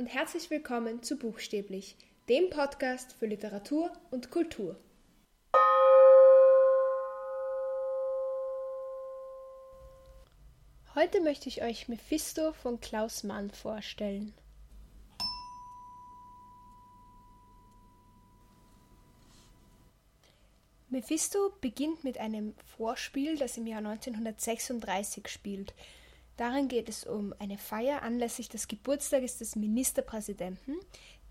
und 0.00 0.06
herzlich 0.06 0.48
willkommen 0.48 1.02
zu 1.02 1.18
Buchstäblich, 1.18 1.94
dem 2.30 2.48
Podcast 2.48 3.12
für 3.12 3.26
Literatur 3.26 3.92
und 4.10 4.30
Kultur. 4.30 4.80
Heute 10.94 11.20
möchte 11.20 11.50
ich 11.50 11.60
euch 11.60 11.88
Mephisto 11.88 12.54
von 12.54 12.80
Klaus 12.80 13.24
Mann 13.24 13.50
vorstellen. 13.50 14.32
Mephisto 20.88 21.52
beginnt 21.60 22.04
mit 22.04 22.16
einem 22.16 22.54
Vorspiel, 22.78 23.36
das 23.36 23.58
im 23.58 23.66
Jahr 23.66 23.84
1936 23.84 25.28
spielt. 25.28 25.74
Darin 26.36 26.68
geht 26.68 26.88
es 26.88 27.04
um 27.04 27.34
eine 27.38 27.58
Feier 27.58 28.02
anlässlich 28.02 28.48
des 28.48 28.68
Geburtstages 28.68 29.38
des 29.38 29.56
Ministerpräsidenten, 29.56 30.76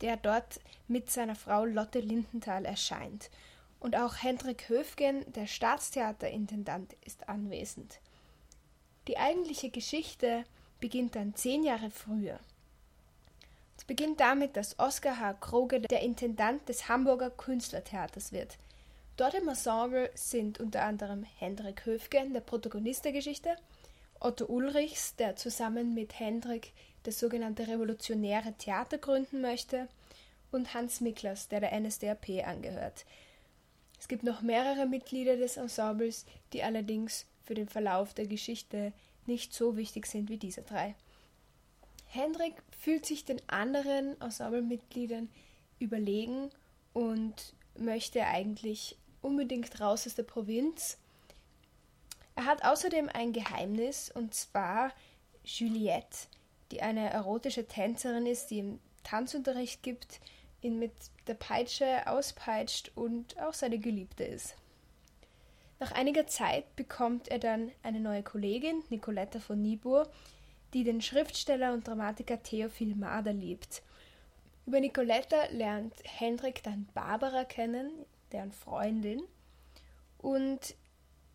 der 0.01 0.17
dort 0.17 0.59
mit 0.87 1.09
seiner 1.09 1.35
Frau 1.35 1.65
Lotte 1.65 1.99
Lindenthal 1.99 2.65
erscheint. 2.65 3.29
Und 3.79 3.95
auch 3.95 4.17
Hendrik 4.17 4.69
Höfgen, 4.69 5.25
der 5.33 5.47
Staatstheaterintendant, 5.47 6.95
ist 7.05 7.27
anwesend. 7.29 7.99
Die 9.07 9.17
eigentliche 9.17 9.69
Geschichte 9.69 10.43
beginnt 10.79 11.15
dann 11.15 11.33
zehn 11.33 11.63
Jahre 11.63 11.89
früher. 11.89 12.39
Es 13.77 13.85
beginnt 13.85 14.19
damit, 14.19 14.57
dass 14.57 14.77
Oskar 14.77 15.19
H. 15.19 15.33
Kroge 15.35 15.81
der 15.81 16.01
Intendant 16.01 16.67
des 16.69 16.87
Hamburger 16.87 17.29
Künstlertheaters 17.29 18.31
wird– 18.31 18.57
Dort 19.19 19.33
im 19.33 19.49
Ensemble 19.49 20.09
sind 20.13 20.61
unter 20.61 20.85
anderem 20.85 21.25
Hendrik 21.39 21.85
Höfgen, 21.85 22.31
der 22.31 22.39
Protagonist 22.39 23.03
der 23.03 23.11
Geschichte, 23.11 23.57
Otto 24.19 24.45
Ulrichs, 24.45 25.15
der 25.15 25.35
zusammen 25.35 25.93
mit 25.93 26.19
Hendrik 26.19 26.73
das 27.03 27.19
sogenannte 27.19 27.67
Revolutionäre 27.67 28.53
Theater 28.53 28.97
gründen 28.97 29.41
möchte, 29.41 29.87
und 30.51 30.73
Hans 30.73 31.01
Miklas, 31.01 31.47
der 31.47 31.59
der 31.59 31.79
NSDAP 31.79 32.45
angehört. 32.45 33.05
Es 33.99 34.07
gibt 34.07 34.23
noch 34.23 34.41
mehrere 34.41 34.85
Mitglieder 34.87 35.37
des 35.37 35.57
Ensembles, 35.57 36.25
die 36.53 36.63
allerdings 36.63 37.25
für 37.43 37.53
den 37.53 37.67
Verlauf 37.67 38.13
der 38.13 38.27
Geschichte 38.27 38.93
nicht 39.25 39.53
so 39.53 39.77
wichtig 39.77 40.07
sind 40.07 40.29
wie 40.29 40.37
diese 40.37 40.61
drei. 40.61 40.95
Hendrik 42.07 42.55
fühlt 42.79 43.05
sich 43.05 43.25
den 43.25 43.41
anderen 43.47 44.19
Ensemblemitgliedern 44.21 45.29
überlegen 45.77 46.49
und 46.93 47.53
möchte 47.77 48.25
eigentlich 48.25 48.97
unbedingt 49.21 49.79
raus 49.79 50.07
aus 50.07 50.15
der 50.15 50.23
Provinz. 50.23 50.97
Er 52.39 52.45
hat 52.45 52.63
außerdem 52.63 53.09
ein 53.13 53.33
Geheimnis, 53.33 54.09
und 54.09 54.33
zwar 54.33 54.93
Juliette, 55.43 56.29
die 56.71 56.81
eine 56.81 57.09
erotische 57.09 57.67
Tänzerin 57.67 58.25
ist, 58.25 58.49
die 58.49 58.59
ihm 58.59 58.79
Tanzunterricht 59.03 59.83
gibt, 59.83 60.21
ihn 60.61 60.79
mit 60.79 60.93
der 61.27 61.33
Peitsche 61.33 62.07
auspeitscht 62.07 62.93
und 62.95 63.37
auch 63.41 63.53
seine 63.53 63.77
Geliebte 63.77 64.23
ist. 64.23 64.55
Nach 65.81 65.91
einiger 65.91 66.27
Zeit 66.27 66.77
bekommt 66.77 67.27
er 67.27 67.39
dann 67.39 67.73
eine 67.83 67.99
neue 67.99 68.23
Kollegin, 68.23 68.83
Nicoletta 68.89 69.41
von 69.41 69.61
Niebuhr, 69.61 70.09
die 70.73 70.85
den 70.85 71.01
Schriftsteller 71.01 71.73
und 71.73 71.85
Dramatiker 71.85 72.41
Theophil 72.41 72.95
Mader 72.95 73.33
liebt. 73.33 73.81
Über 74.65 74.79
Nicoletta 74.79 75.47
lernt 75.51 75.93
Hendrik 76.05 76.63
dann 76.63 76.87
Barbara 76.93 77.43
kennen, 77.43 77.91
deren 78.31 78.53
Freundin, 78.53 79.23
und 80.19 80.75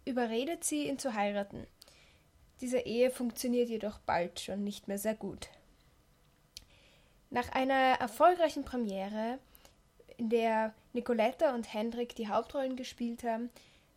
überredet 0.04 0.64
sie, 0.64 0.88
ihn 0.88 0.98
zu 0.98 1.14
heiraten. 1.14 1.66
Diese 2.60 2.78
Ehe 2.78 3.10
funktioniert 3.10 3.68
jedoch 3.68 3.98
bald 3.98 4.40
schon 4.40 4.64
nicht 4.64 4.88
mehr 4.88 4.98
sehr 4.98 5.14
gut. 5.14 5.48
Nach 7.30 7.50
einer 7.50 7.98
erfolgreichen 8.00 8.64
Premiere, 8.64 9.38
in 10.16 10.30
der 10.30 10.72
Nicoletta 10.92 11.54
und 11.54 11.72
Hendrik 11.72 12.14
die 12.14 12.28
Hauptrollen 12.28 12.76
gespielt 12.76 13.24
haben, 13.24 13.50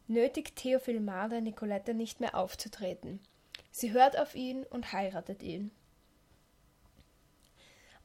nötigt 0.08 0.56
Theophil 0.56 1.00
Marder 1.00 1.42
Nicoletta 1.42 1.94
nicht 1.94 2.20
mehr 2.20 2.36
aufzutreten. 2.36 3.20
Sie 3.72 3.92
hört 3.92 4.18
auf 4.18 4.34
ihn 4.34 4.64
und 4.64 4.92
heiratet 4.92 5.44
ihn. 5.44 5.72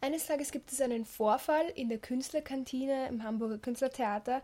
Eines 0.02 0.26
Tages 0.26 0.50
gibt 0.50 0.72
es 0.72 0.80
einen 0.80 1.06
Vorfall 1.06 1.66
in 1.76 1.88
der 1.88 1.98
Künstlerkantine 1.98 3.06
im 3.06 3.22
Hamburger 3.22 3.58
Künstlertheater, 3.58 4.42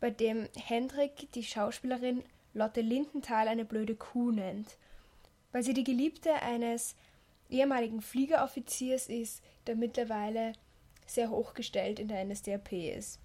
bei 0.00 0.10
dem 0.10 0.48
Hendrik 0.56 1.30
die 1.32 1.44
Schauspielerin 1.44 2.24
Lotte 2.54 2.80
Lindenthal 2.80 3.48
eine 3.48 3.64
blöde 3.64 3.94
Kuh 3.94 4.30
nennt, 4.30 4.76
weil 5.52 5.62
sie 5.62 5.74
die 5.74 5.84
Geliebte 5.84 6.34
eines 6.34 6.96
ehemaligen 7.48 8.00
Fliegeroffiziers 8.00 9.08
ist, 9.08 9.42
der 9.66 9.76
mittlerweile 9.76 10.52
sehr 11.06 11.30
hochgestellt 11.30 11.98
in 11.98 12.08
der 12.08 12.24
NSDAP 12.24 12.72
ist. 12.72 13.20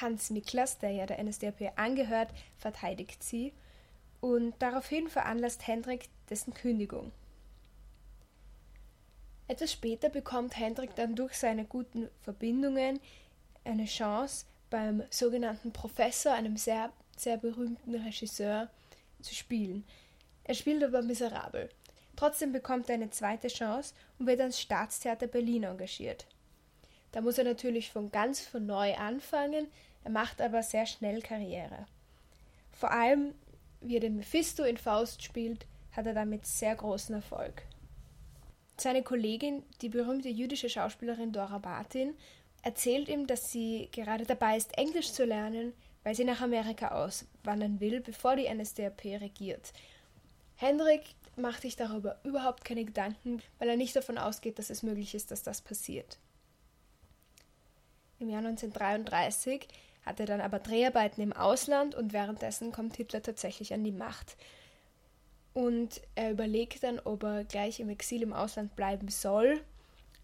Hans 0.00 0.30
Miklas, 0.30 0.78
der 0.78 0.90
ja 0.90 1.06
der 1.06 1.22
NSDAP 1.22 1.72
angehört, 1.76 2.30
verteidigt 2.56 3.22
sie 3.22 3.52
und 4.20 4.54
daraufhin 4.58 5.08
veranlasst 5.08 5.66
Hendrik 5.66 6.08
dessen 6.28 6.54
Kündigung. 6.54 7.12
Etwas 9.48 9.72
später 9.72 10.08
bekommt 10.08 10.56
Hendrik 10.56 10.94
dann 10.94 11.16
durch 11.16 11.34
seine 11.34 11.64
guten 11.64 12.08
Verbindungen 12.20 13.00
eine 13.64 13.86
Chance, 13.86 14.46
beim 14.70 15.02
sogenannten 15.10 15.72
Professor, 15.72 16.32
einem 16.32 16.56
sehr, 16.56 16.92
sehr 17.22 17.36
berühmten 17.36 17.94
Regisseur, 17.94 18.68
zu 19.22 19.34
spielen. 19.34 19.84
Er 20.44 20.54
spielt 20.54 20.82
aber 20.82 21.02
miserabel. 21.02 21.68
Trotzdem 22.16 22.52
bekommt 22.52 22.88
er 22.88 22.96
eine 22.96 23.10
zweite 23.10 23.48
Chance 23.48 23.94
und 24.18 24.26
wird 24.26 24.40
ans 24.40 24.60
Staatstheater 24.60 25.26
Berlin 25.26 25.64
engagiert. 25.64 26.26
Da 27.12 27.20
muss 27.20 27.38
er 27.38 27.44
natürlich 27.44 27.90
von 27.90 28.10
ganz 28.10 28.40
von 28.40 28.66
neu 28.66 28.94
anfangen, 28.94 29.66
er 30.04 30.10
macht 30.10 30.40
aber 30.40 30.62
sehr 30.62 30.86
schnell 30.86 31.22
Karriere. 31.22 31.86
Vor 32.72 32.90
allem, 32.90 33.34
wie 33.80 33.96
er 33.96 34.00
den 34.00 34.16
Mephisto 34.16 34.64
in 34.64 34.76
Faust 34.76 35.22
spielt, 35.22 35.66
hat 35.92 36.06
er 36.06 36.14
damit 36.14 36.46
sehr 36.46 36.74
großen 36.74 37.14
Erfolg. 37.14 37.62
Seine 38.76 39.02
Kollegin, 39.02 39.62
die 39.82 39.90
berühmte 39.90 40.28
jüdische 40.28 40.70
Schauspielerin 40.70 41.32
Dora 41.32 41.58
Bartin, 41.58 42.14
erzählt 42.62 43.08
ihm, 43.08 43.26
dass 43.26 43.52
sie 43.52 43.88
gerade 43.92 44.24
dabei 44.24 44.56
ist, 44.56 44.76
Englisch 44.78 45.12
zu 45.12 45.24
lernen, 45.24 45.74
weil 46.04 46.14
sie 46.14 46.24
nach 46.24 46.40
Amerika 46.40 46.88
auswandern 46.88 47.80
will, 47.80 48.00
bevor 48.00 48.36
die 48.36 48.52
NSDAP 48.52 49.04
regiert. 49.04 49.72
Hendrik 50.56 51.02
macht 51.36 51.62
sich 51.62 51.76
darüber 51.76 52.18
überhaupt 52.24 52.64
keine 52.64 52.84
Gedanken, 52.84 53.42
weil 53.58 53.68
er 53.68 53.76
nicht 53.76 53.96
davon 53.96 54.18
ausgeht, 54.18 54.58
dass 54.58 54.70
es 54.70 54.82
möglich 54.82 55.14
ist, 55.14 55.30
dass 55.30 55.42
das 55.42 55.60
passiert. 55.60 56.18
Im 58.18 58.28
Jahr 58.28 58.44
1933 58.44 59.66
hat 60.04 60.20
er 60.20 60.26
dann 60.26 60.40
aber 60.40 60.58
Dreharbeiten 60.58 61.22
im 61.22 61.32
Ausland 61.32 61.94
und 61.94 62.12
währenddessen 62.12 62.72
kommt 62.72 62.96
Hitler 62.96 63.22
tatsächlich 63.22 63.72
an 63.72 63.84
die 63.84 63.92
Macht. 63.92 64.36
Und 65.52 66.00
er 66.14 66.30
überlegt 66.30 66.82
dann, 66.82 67.00
ob 67.00 67.22
er 67.22 67.44
gleich 67.44 67.80
im 67.80 67.88
Exil 67.88 68.22
im 68.22 68.32
Ausland 68.32 68.76
bleiben 68.76 69.08
soll. 69.08 69.60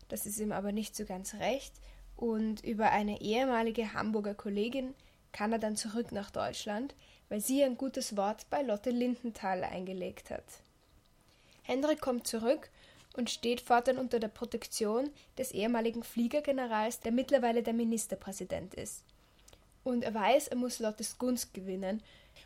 Das 0.08 0.26
ist 0.26 0.38
ihm 0.38 0.52
aber 0.52 0.72
nicht 0.72 0.94
so 0.94 1.04
ganz 1.04 1.34
recht 1.34 1.72
und 2.16 2.62
über 2.62 2.90
eine 2.92 3.20
ehemalige 3.20 3.92
Hamburger 3.92 4.34
Kollegin 4.34 4.94
kann 5.32 5.52
er 5.52 5.58
dann 5.58 5.76
zurück 5.76 6.12
nach 6.12 6.30
Deutschland, 6.30 6.94
weil 7.28 7.40
sie 7.40 7.62
ein 7.62 7.76
gutes 7.76 8.16
Wort 8.16 8.48
bei 8.50 8.62
Lotte 8.62 8.90
Lindenthal 8.90 9.64
eingelegt 9.64 10.30
hat. 10.30 10.44
Hendrik 11.62 12.00
kommt 12.00 12.26
zurück 12.26 12.70
und 13.16 13.30
steht 13.30 13.60
fortan 13.60 13.98
unter 13.98 14.20
der 14.20 14.28
Protektion 14.28 15.10
des 15.36 15.50
ehemaligen 15.52 16.02
Fliegergenerals, 16.02 17.00
der 17.00 17.12
mittlerweile 17.12 17.62
der 17.62 17.74
Ministerpräsident 17.74 18.74
ist. 18.74 19.02
Und 19.82 20.04
er 20.04 20.14
weiß, 20.14 20.48
er 20.48 20.56
muss 20.56 20.78
Lottes 20.78 21.18
Gunst 21.18 21.54
gewinnen, 21.54 22.02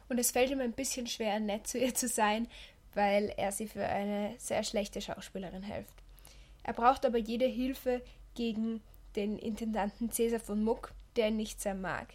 und 0.08 0.18
es 0.18 0.30
fällt 0.30 0.50
ihm 0.50 0.60
ein 0.60 0.72
bisschen 0.72 1.06
schwer, 1.06 1.40
nett 1.40 1.66
zu 1.66 1.78
ihr 1.78 1.94
zu 1.94 2.08
sein, 2.08 2.48
weil 2.94 3.32
er 3.36 3.52
sie 3.52 3.68
für 3.68 3.84
eine 3.84 4.34
sehr 4.38 4.62
schlechte 4.64 5.00
Schauspielerin 5.00 5.62
hält. 5.62 5.86
Er 6.62 6.72
braucht 6.72 7.04
aber 7.04 7.18
jede 7.18 7.46
Hilfe 7.46 8.02
gegen 8.34 8.82
den 9.16 9.38
Intendanten 9.38 10.10
Cäsar 10.10 10.40
von 10.40 10.62
Muck, 10.62 10.92
der 11.16 11.28
ihn 11.28 11.36
nicht 11.36 11.60
sehr 11.60 11.74
mag. 11.74 12.08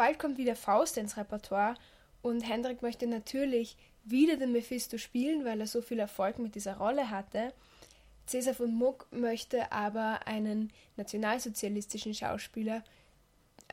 Bald 0.00 0.18
kommt 0.18 0.38
wieder 0.38 0.56
Faust 0.56 0.96
ins 0.96 1.18
Repertoire 1.18 1.74
und 2.22 2.40
Hendrik 2.40 2.80
möchte 2.80 3.06
natürlich 3.06 3.76
wieder 4.02 4.38
den 4.38 4.50
Mephisto 4.50 4.96
spielen, 4.96 5.44
weil 5.44 5.60
er 5.60 5.66
so 5.66 5.82
viel 5.82 5.98
Erfolg 5.98 6.38
mit 6.38 6.54
dieser 6.54 6.78
Rolle 6.78 7.10
hatte. 7.10 7.52
Cäsar 8.26 8.54
von 8.54 8.74
Muck 8.74 9.08
möchte 9.10 9.72
aber 9.72 10.26
einen 10.26 10.72
nationalsozialistischen 10.96 12.14
Schauspieler 12.14 12.82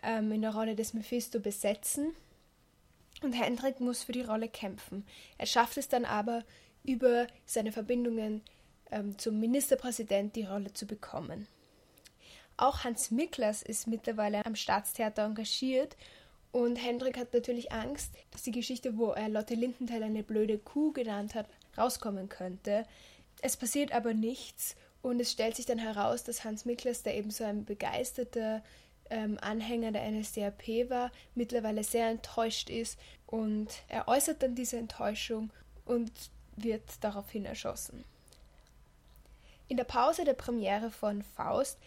ähm, 0.03 0.29
in 0.33 0.41
der 0.41 0.53
Rolle 0.53 0.75
des 0.75 0.93
Mephisto 0.93 1.39
besetzen 1.39 2.13
und 3.23 3.31
Hendrik 3.31 3.79
muss 3.79 4.03
für 4.03 4.11
die 4.11 4.21
Rolle 4.21 4.49
kämpfen. 4.49 5.05
Er 5.37 5.45
schafft 5.45 5.77
es 5.77 5.87
dann 5.87 6.03
aber 6.03 6.43
über 6.83 7.27
seine 7.45 7.71
Verbindungen 7.71 8.41
ähm, 8.91 9.17
zum 9.17 9.39
Ministerpräsident 9.39 10.35
die 10.35 10.43
Rolle 10.43 10.73
zu 10.73 10.87
bekommen. 10.87 11.47
Auch 12.57 12.83
Hans 12.83 13.11
Miklas 13.11 13.61
ist 13.61 13.87
mittlerweile 13.87 14.45
am 14.45 14.55
Staatstheater 14.55 15.23
engagiert 15.23 15.95
und 16.51 16.75
Hendrik 16.75 17.17
hat 17.17 17.33
natürlich 17.33 17.71
Angst, 17.71 18.13
dass 18.31 18.41
die 18.41 18.51
Geschichte, 18.51 18.97
wo 18.97 19.11
er 19.11 19.29
Lotte 19.29 19.53
Lindenthal 19.53 20.01
eine 20.01 20.23
blöde 20.23 20.57
Kuh 20.57 20.91
genannt 20.91 21.35
hat, 21.35 21.47
rauskommen 21.77 22.29
könnte. 22.29 22.85
Es 23.41 23.57
passiert 23.57 23.91
aber 23.91 24.13
nichts 24.13 24.75
Und 25.01 25.19
es 25.19 25.31
stellt 25.31 25.55
sich 25.55 25.65
dann 25.65 25.77
heraus, 25.77 26.23
dass 26.23 26.43
Hans 26.43 26.65
Miklas, 26.65 27.03
der 27.03 27.15
eben 27.15 27.31
so 27.31 27.43
ein 27.43 27.65
begeisterter 27.65 28.63
ähm, 29.09 29.37
Anhänger 29.39 29.91
der 29.91 30.09
NSDAP 30.11 30.89
war, 30.89 31.11
mittlerweile 31.35 31.83
sehr 31.83 32.09
enttäuscht 32.09 32.69
ist 32.69 32.99
und 33.25 33.67
er 33.87 34.07
äußert 34.07 34.43
dann 34.43 34.55
diese 34.55 34.77
Enttäuschung 34.77 35.51
und 35.85 36.11
wird 36.55 36.83
daraufhin 37.01 37.45
erschossen. 37.45 38.03
In 39.69 39.77
der 39.77 39.83
Pause 39.83 40.25
der 40.25 40.33
Premiere 40.33 40.91
von 40.91 41.21
Faust 41.21 41.77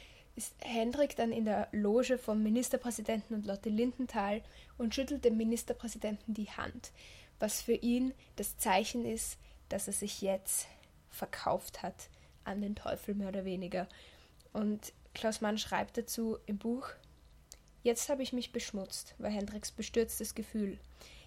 ist 0.41 0.55
Hendrik 0.61 1.17
dann 1.17 1.33
in 1.33 1.45
der 1.45 1.69
Loge 1.71 2.17
vom 2.17 2.43
Ministerpräsidenten 2.43 3.35
und 3.35 3.45
Lotte 3.45 3.69
Lindenthal 3.69 4.41
und 4.79 4.95
schüttelt 4.95 5.23
dem 5.23 5.37
Ministerpräsidenten 5.37 6.33
die 6.33 6.49
Hand, 6.49 6.93
was 7.39 7.61
für 7.61 7.75
ihn 7.75 8.15
das 8.37 8.57
Zeichen 8.57 9.05
ist, 9.05 9.37
dass 9.69 9.87
er 9.87 9.93
sich 9.93 10.23
jetzt 10.23 10.67
verkauft 11.11 11.83
hat 11.83 12.09
an 12.45 12.63
den 12.63 12.75
Teufel 12.75 13.15
mehr 13.15 13.29
oder 13.29 13.45
weniger. 13.45 13.87
Und 14.55 14.95
Klaus 15.13 15.43
Mann 15.43 15.59
schreibt 15.59 15.99
dazu 15.99 16.39
im 16.47 16.57
Buch 16.57 16.89
Jetzt 17.83 18.09
habe 18.09 18.23
ich 18.23 18.33
mich 18.33 18.51
beschmutzt, 18.51 19.15
war 19.19 19.29
Hendriks 19.29 19.71
bestürztes 19.71 20.35
Gefühl. 20.35 20.79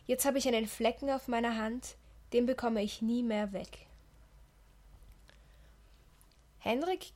Jetzt 0.07 0.25
habe 0.25 0.39
ich 0.39 0.47
einen 0.47 0.67
Flecken 0.67 1.11
auf 1.11 1.27
meiner 1.27 1.57
Hand, 1.57 1.97
den 2.31 2.47
bekomme 2.47 2.81
ich 2.81 3.03
nie 3.03 3.21
mehr 3.21 3.53
weg. 3.53 3.85
Hendrik 6.57 7.11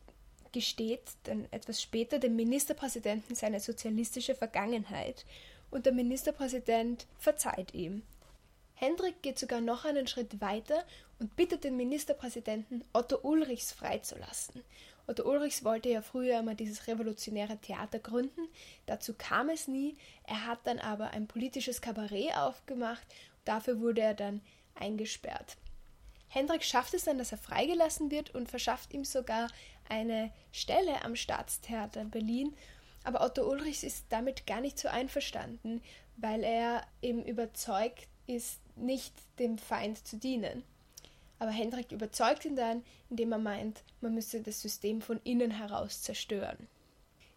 gesteht 0.51 1.01
dann 1.23 1.47
etwas 1.51 1.81
später 1.81 2.19
dem 2.19 2.35
Ministerpräsidenten 2.35 3.35
seine 3.35 3.59
sozialistische 3.59 4.35
Vergangenheit 4.35 5.25
und 5.71 5.85
der 5.85 5.93
Ministerpräsident 5.93 7.05
verzeiht 7.17 7.73
ihm. 7.73 8.03
Hendrik 8.73 9.21
geht 9.23 9.39
sogar 9.39 9.59
noch 9.59 9.85
einen 9.85 10.07
Schritt 10.07 10.39
weiter 10.39 10.83
und 11.19 11.35
bittet 11.35 11.63
den 11.63 11.77
Ministerpräsidenten, 11.77 12.83
Otto 12.93 13.19
Ulrichs 13.23 13.71
freizulassen. 13.71 14.63
Otto 15.07 15.23
Ulrichs 15.23 15.63
wollte 15.63 15.89
ja 15.89 16.01
früher 16.01 16.39
immer 16.39 16.53
dieses 16.53 16.87
revolutionäre 16.87 17.57
Theater 17.57 17.97
gründen. 17.97 18.47
Dazu 18.85 19.13
kam 19.17 19.49
es 19.49 19.67
nie. 19.67 19.97
Er 20.25 20.45
hat 20.45 20.59
dann 20.65 20.79
aber 20.79 21.11
ein 21.11 21.27
politisches 21.27 21.81
Kabarett 21.81 22.35
aufgemacht. 22.35 23.07
Dafür 23.45 23.79
wurde 23.79 24.01
er 24.01 24.13
dann 24.13 24.41
eingesperrt. 24.75 25.57
Hendrik 26.29 26.63
schafft 26.63 26.93
es 26.93 27.05
dann, 27.05 27.17
dass 27.17 27.31
er 27.31 27.37
freigelassen 27.37 28.11
wird 28.11 28.35
und 28.35 28.49
verschafft 28.49 28.93
ihm 28.93 29.05
sogar 29.05 29.49
eine 29.89 30.31
Stelle 30.51 31.03
am 31.03 31.15
Staatstheater 31.15 32.01
in 32.01 32.09
Berlin. 32.09 32.55
Aber 33.03 33.21
Otto 33.21 33.49
Ulrichs 33.49 33.83
ist 33.83 34.05
damit 34.09 34.45
gar 34.45 34.59
nicht 34.59 34.77
so 34.77 34.89
einverstanden, 34.89 35.81
weil 36.17 36.43
er 36.43 36.85
eben 37.01 37.23
überzeugt 37.23 38.07
ist, 38.25 38.59
nicht 38.75 39.13
dem 39.39 39.57
Feind 39.57 40.05
zu 40.05 40.17
dienen. 40.17 40.63
Aber 41.39 41.51
Hendrik 41.51 41.91
überzeugt 41.91 42.45
ihn 42.45 42.55
dann, 42.55 42.83
indem 43.09 43.31
er 43.31 43.37
meint, 43.37 43.83
man 44.01 44.13
müsse 44.13 44.41
das 44.41 44.61
System 44.61 45.01
von 45.01 45.19
innen 45.23 45.51
heraus 45.51 46.01
zerstören. 46.01 46.67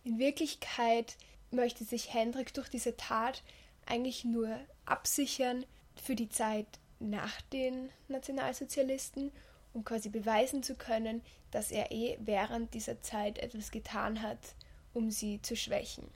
In 0.05 0.19
Wirklichkeit 0.19 1.17
möchte 1.51 1.85
sich 1.85 2.13
Hendrik 2.13 2.55
durch 2.55 2.69
diese 2.69 2.97
Tat 2.97 3.43
eigentlich 3.87 4.25
nur 4.25 4.59
absichern 4.87 5.67
für 5.95 6.15
die 6.15 6.29
Zeit 6.29 6.67
nach 7.01 7.41
den 7.43 7.91
Nationalsozialisten, 8.09 9.33
um 9.73 9.85
quasi 9.85 10.09
beweisen 10.09 10.63
zu 10.63 10.75
können, 10.75 11.23
dass 11.51 11.71
er 11.71 11.91
eh 11.91 12.19
während 12.21 12.75
dieser 12.75 13.03
Zeit 13.03 13.39
etwas 13.39 13.71
getan 13.71 14.23
hat, 14.23 14.55
um 14.95 15.11
sie 15.11 15.41
zu 15.43 15.57
schwächen. 15.57 16.07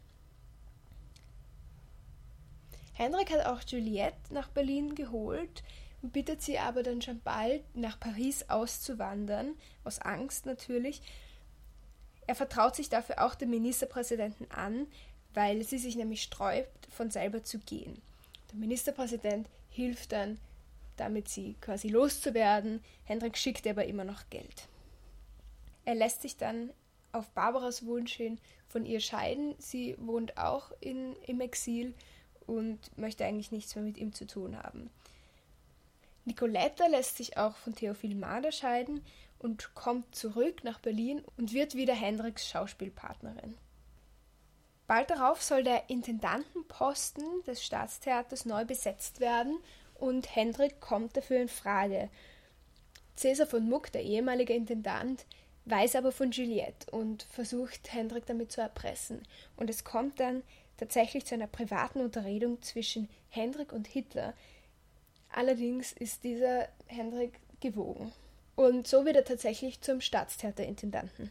Hendrik 2.93 3.33
hat 3.33 3.47
auch 3.47 3.61
Juliette 3.67 4.33
nach 4.33 4.49
Berlin 4.49 4.95
geholt, 4.95 5.65
bittet 6.03 6.43
sie 6.43 6.59
aber 6.59 6.83
dann 6.83 7.03
schon 7.03 7.21
bald, 7.21 7.63
nach 7.75 7.99
Paris 7.99 8.45
auszuwandern, 8.49 9.55
aus 9.85 9.99
Angst 9.99 10.47
natürlich. 10.47 11.03
Er 12.27 12.35
vertraut 12.35 12.77
sich 12.77 12.89
dafür 12.89 13.25
auch 13.25 13.35
dem 13.35 13.51
Ministerpräsidenten 13.51 14.51
an, 14.51 14.87
weil 15.33 15.65
sie 15.65 15.79
sich 15.79 15.97
nämlich 15.97 16.23
sträubt, 16.23 16.87
von 16.91 17.11
selber 17.11 17.43
zu 17.43 17.59
gehen. 17.59 18.01
Der 18.53 18.59
Ministerpräsident 18.59 19.49
hilft 19.71 20.13
dann, 20.13 20.39
damit 20.97 21.29
sie 21.29 21.57
quasi 21.61 21.89
loszuwerden. 21.89 22.83
Hendrik 23.05 23.37
schickt 23.37 23.67
aber 23.67 23.85
immer 23.85 24.05
noch 24.05 24.29
Geld. 24.31 24.69
Er 25.85 25.95
lässt 25.95 26.23
sich 26.23 26.37
dann 26.37 26.71
auf 27.13 27.31
Barbaras 27.31 27.87
Wunsch 27.87 28.15
hin 28.15 28.39
von 28.69 28.87
ihr 28.87 29.01
scheiden. 29.01 29.55
Sie 29.59 29.97
wohnt 29.99 30.37
auch 30.37 30.73
in, 30.81 31.15
im 31.27 31.41
Exil 31.41 31.95
und 32.47 32.79
möchte 32.99 33.25
eigentlich 33.25 33.53
nichts 33.53 33.75
mehr 33.75 33.85
mit 33.85 33.99
ihm 33.99 34.13
zu 34.13 34.27
tun 34.27 34.63
haben. 34.63 34.91
Nicoletta 36.25 36.87
lässt 36.87 37.19
sich 37.19 37.37
auch 37.37 37.57
von 37.57 37.75
Theophil 37.75 38.15
Mader 38.15 38.51
scheiden 38.53 39.03
und 39.39 39.75
kommt 39.75 40.15
zurück 40.15 40.65
nach 40.65 40.79
Berlin 40.79 41.23
und 41.37 41.53
wird 41.53 41.75
wieder 41.75 41.95
Hendriks 41.95 42.49
Schauspielpartnerin. 42.49 43.55
Bald 44.87 45.11
darauf 45.11 45.43
soll 45.43 45.65
der 45.65 45.89
Intendantenposten 45.89 47.25
des 47.47 47.65
Staatstheaters 47.65 48.45
neu 48.45 48.65
besetzt 48.65 49.21
werden 49.21 49.59
und 49.95 50.35
Hendrik 50.35 50.81
kommt 50.81 51.17
dafür 51.17 51.41
in 51.41 51.49
Frage. 51.49 52.09
Cäsar 53.17 53.47
von 53.47 53.69
Muck, 53.69 53.93
der 53.93 54.03
ehemalige 54.03 54.55
Intendant, 54.55 55.25
weiß 55.67 55.97
aber 55.97 56.13
von 56.13 56.31
Juliette 56.31 56.91
und 56.91 57.23
versucht 57.25 57.93
Hendrik 57.93 58.27
damit 58.27 58.53
zu 58.53 58.61
erpressen. 58.61 59.23
Und 59.57 59.71
es 59.71 59.85
kommt 59.85 60.21
dann 60.21 60.43
tatsächlich 60.77 61.25
zu 61.25 61.35
einer 61.35 61.47
privaten 61.47 62.01
Unterredung 62.01 62.61
zwischen 62.63 63.09
Hendrik 63.31 63.73
und 63.73 63.87
Hitler, 63.87 64.35
Allerdings 65.35 65.93
ist 65.93 66.23
dieser 66.23 66.69
Hendrik 66.87 67.41
gewogen. 67.61 68.13
Und 68.55 68.87
so 68.87 69.05
wird 69.05 69.17
er 69.17 69.25
tatsächlich 69.25 69.81
zum 69.81 70.01
Staatstheaterintendanten. 70.01 71.29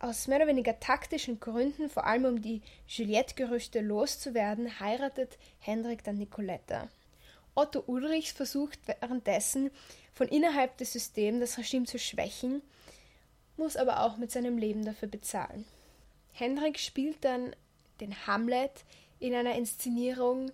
Aus 0.00 0.26
mehr 0.26 0.38
oder 0.38 0.48
weniger 0.48 0.80
taktischen 0.80 1.38
Gründen, 1.38 1.88
vor 1.88 2.04
allem 2.04 2.24
um 2.24 2.42
die 2.42 2.62
Juliette-Gerüchte 2.88 3.80
loszuwerden, 3.80 4.80
heiratet 4.80 5.38
Hendrik 5.60 6.02
dann 6.02 6.18
Nicoletta. 6.18 6.88
Otto 7.54 7.82
Ulrichs 7.86 8.32
versucht 8.32 8.78
währenddessen 8.86 9.70
von 10.12 10.28
innerhalb 10.28 10.76
des 10.78 10.92
Systems 10.92 11.40
das 11.40 11.58
Regime 11.58 11.86
zu 11.86 11.98
schwächen, 11.98 12.62
muss 13.56 13.76
aber 13.76 14.00
auch 14.00 14.16
mit 14.16 14.30
seinem 14.30 14.58
Leben 14.58 14.84
dafür 14.84 15.08
bezahlen. 15.08 15.64
Hendrik 16.32 16.78
spielt 16.78 17.24
dann 17.24 17.54
den 18.00 18.26
Hamlet 18.26 18.84
in 19.20 19.34
einer 19.34 19.54
Inszenierung, 19.54 20.50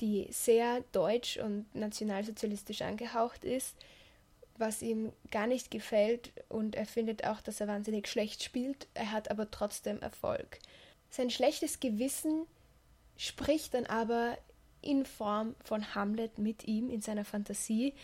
die 0.00 0.28
sehr 0.30 0.82
deutsch 0.92 1.36
und 1.36 1.72
nationalsozialistisch 1.74 2.82
angehaucht 2.82 3.44
ist, 3.44 3.76
was 4.56 4.82
ihm 4.82 5.12
gar 5.30 5.46
nicht 5.46 5.70
gefällt 5.70 6.32
und 6.48 6.74
er 6.74 6.86
findet 6.86 7.24
auch, 7.24 7.40
dass 7.40 7.60
er 7.60 7.66
wahnsinnig 7.66 8.08
schlecht 8.08 8.42
spielt, 8.42 8.86
er 8.94 9.10
hat 9.10 9.30
aber 9.30 9.50
trotzdem 9.50 10.00
Erfolg. 10.00 10.58
Sein 11.10 11.30
schlechtes 11.30 11.80
Gewissen 11.80 12.46
spricht 13.16 13.74
dann 13.74 13.86
aber 13.86 14.38
in 14.82 15.04
Form 15.04 15.54
von 15.64 15.94
Hamlet 15.94 16.38
mit 16.38 16.64
ihm 16.64 16.90
in 16.90 17.00
seiner 17.00 17.24
Fantasie. 17.24 17.94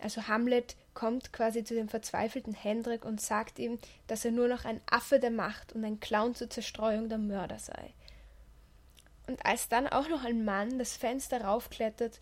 Also 0.00 0.26
Hamlet 0.26 0.76
kommt 0.94 1.32
quasi 1.32 1.64
zu 1.64 1.74
dem 1.74 1.88
verzweifelten 1.88 2.54
Hendrik 2.54 3.04
und 3.04 3.20
sagt 3.20 3.58
ihm, 3.58 3.78
dass 4.06 4.24
er 4.24 4.32
nur 4.32 4.48
noch 4.48 4.64
ein 4.64 4.80
Affe 4.90 5.20
der 5.20 5.30
Macht 5.30 5.72
und 5.72 5.84
ein 5.84 6.00
Clown 6.00 6.34
zur 6.34 6.50
Zerstreuung 6.50 7.08
der 7.08 7.18
Mörder 7.18 7.58
sei. 7.58 7.94
Und 9.26 9.44
als 9.46 9.68
dann 9.68 9.86
auch 9.86 10.08
noch 10.08 10.24
ein 10.24 10.44
Mann 10.44 10.78
das 10.78 10.96
Fenster 10.96 11.42
raufklettert 11.42 12.20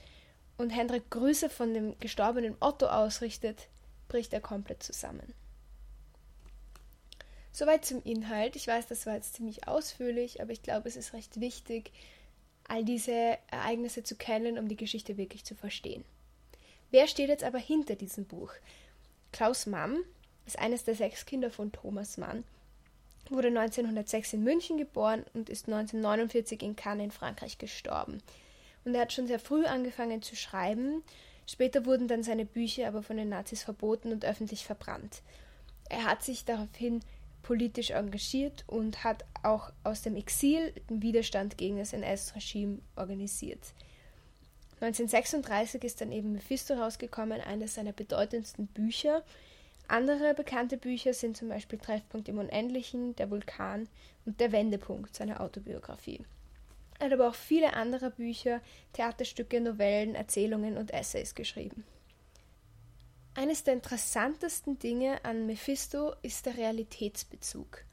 und 0.58 0.70
Hendrik 0.70 1.10
Grüße 1.10 1.48
von 1.48 1.72
dem 1.72 1.98
gestorbenen 1.98 2.56
Otto 2.60 2.86
ausrichtet, 2.86 3.68
bricht 4.08 4.32
er 4.32 4.40
komplett 4.40 4.82
zusammen. 4.82 5.34
Soweit 7.52 7.84
zum 7.84 8.02
Inhalt. 8.04 8.54
Ich 8.56 8.66
weiß, 8.66 8.86
das 8.86 9.06
war 9.06 9.14
jetzt 9.14 9.34
ziemlich 9.34 9.66
ausführlich, 9.66 10.40
aber 10.40 10.52
ich 10.52 10.62
glaube, 10.62 10.88
es 10.88 10.96
ist 10.96 11.12
recht 11.14 11.40
wichtig, 11.40 11.92
all 12.70 12.84
diese 12.84 13.38
Ereignisse 13.50 14.02
zu 14.02 14.16
kennen, 14.16 14.58
um 14.58 14.68
die 14.68 14.76
Geschichte 14.76 15.16
wirklich 15.16 15.44
zu 15.44 15.54
verstehen. 15.54 16.04
Wer 16.90 17.06
steht 17.06 17.28
jetzt 17.28 17.44
aber 17.44 17.58
hinter 17.58 17.96
diesem 17.96 18.24
Buch? 18.24 18.52
Klaus 19.32 19.66
Mamm 19.66 19.98
ist 20.46 20.58
eines 20.58 20.84
der 20.84 20.94
sechs 20.94 21.26
Kinder 21.26 21.50
von 21.50 21.72
Thomas 21.72 22.16
Mann 22.16 22.44
wurde 23.30 23.48
1906 23.48 24.34
in 24.34 24.44
München 24.44 24.76
geboren 24.76 25.24
und 25.34 25.48
ist 25.48 25.68
1949 25.68 26.62
in 26.62 26.76
Cannes 26.76 27.04
in 27.04 27.10
Frankreich 27.10 27.58
gestorben. 27.58 28.22
Und 28.84 28.94
er 28.94 29.02
hat 29.02 29.12
schon 29.12 29.26
sehr 29.26 29.38
früh 29.38 29.64
angefangen 29.66 30.22
zu 30.22 30.36
schreiben. 30.36 31.02
Später 31.46 31.84
wurden 31.86 32.08
dann 32.08 32.22
seine 32.22 32.44
Bücher 32.44 32.88
aber 32.88 33.02
von 33.02 33.16
den 33.16 33.28
Nazis 33.28 33.62
verboten 33.62 34.12
und 34.12 34.24
öffentlich 34.24 34.64
verbrannt. 34.64 35.22
Er 35.88 36.04
hat 36.04 36.22
sich 36.22 36.44
daraufhin 36.44 37.00
politisch 37.42 37.90
engagiert 37.90 38.64
und 38.66 39.04
hat 39.04 39.24
auch 39.42 39.72
aus 39.84 40.02
dem 40.02 40.16
Exil 40.16 40.72
den 40.88 41.02
Widerstand 41.02 41.56
gegen 41.58 41.78
das 41.78 41.92
NS-Regime 41.92 42.78
organisiert. 42.96 43.72
1936 44.80 45.84
ist 45.84 46.00
dann 46.00 46.12
eben 46.12 46.32
Mephisto 46.32 46.74
rausgekommen, 46.74 47.40
eines 47.40 47.74
seiner 47.74 47.92
bedeutendsten 47.92 48.66
Bücher, 48.66 49.22
andere 49.90 50.34
bekannte 50.34 50.76
Bücher 50.76 51.12
sind 51.12 51.36
zum 51.36 51.48
Beispiel 51.48 51.76
Treffpunkt 51.76 52.28
im 52.28 52.38
Unendlichen, 52.38 53.16
Der 53.16 53.28
Vulkan 53.28 53.88
und 54.24 54.40
Der 54.40 54.52
Wendepunkt, 54.52 55.16
seine 55.16 55.40
Autobiografie. 55.40 56.24
Er 57.00 57.06
hat 57.06 57.12
aber 57.14 57.28
auch 57.28 57.34
viele 57.34 57.72
andere 57.72 58.12
Bücher, 58.12 58.60
Theaterstücke, 58.92 59.60
Novellen, 59.60 60.14
Erzählungen 60.14 60.76
und 60.76 60.92
Essays 60.92 61.34
geschrieben. 61.34 61.82
Eines 63.40 63.64
der 63.64 63.72
interessantesten 63.72 64.78
Dinge 64.78 65.24
an 65.24 65.46
Mephisto 65.46 66.12
ist 66.20 66.44
der 66.44 66.58
Realitätsbezug. 66.58 67.84